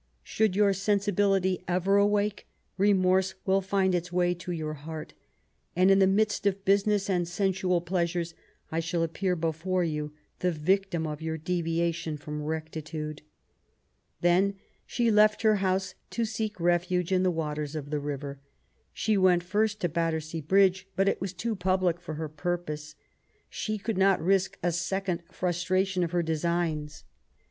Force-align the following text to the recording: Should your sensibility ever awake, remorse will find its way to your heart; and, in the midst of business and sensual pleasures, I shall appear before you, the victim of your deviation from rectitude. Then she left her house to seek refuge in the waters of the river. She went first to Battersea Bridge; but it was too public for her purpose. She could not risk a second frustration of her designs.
Should 0.23 0.55
your 0.55 0.73
sensibility 0.73 1.63
ever 1.67 1.97
awake, 1.97 2.47
remorse 2.75 3.35
will 3.45 3.61
find 3.61 3.93
its 3.93 4.11
way 4.11 4.33
to 4.33 4.51
your 4.51 4.73
heart; 4.73 5.13
and, 5.75 5.91
in 5.91 5.99
the 5.99 6.07
midst 6.07 6.47
of 6.47 6.65
business 6.65 7.07
and 7.07 7.27
sensual 7.27 7.81
pleasures, 7.81 8.33
I 8.71 8.79
shall 8.79 9.03
appear 9.03 9.35
before 9.35 9.83
you, 9.83 10.11
the 10.39 10.51
victim 10.51 11.05
of 11.05 11.21
your 11.21 11.37
deviation 11.37 12.17
from 12.17 12.41
rectitude. 12.41 13.21
Then 14.21 14.55
she 14.87 15.11
left 15.11 15.43
her 15.43 15.57
house 15.57 15.93
to 16.09 16.25
seek 16.25 16.59
refuge 16.59 17.11
in 17.11 17.21
the 17.21 17.29
waters 17.29 17.75
of 17.75 17.91
the 17.91 17.99
river. 17.99 18.39
She 18.95 19.17
went 19.19 19.43
first 19.43 19.79
to 19.81 19.87
Battersea 19.87 20.41
Bridge; 20.41 20.87
but 20.95 21.07
it 21.07 21.21
was 21.21 21.31
too 21.31 21.55
public 21.55 21.99
for 22.01 22.15
her 22.15 22.27
purpose. 22.27 22.95
She 23.51 23.77
could 23.77 23.99
not 23.99 24.19
risk 24.19 24.57
a 24.63 24.71
second 24.71 25.21
frustration 25.29 26.03
of 26.03 26.09
her 26.09 26.23
designs. 26.23 27.03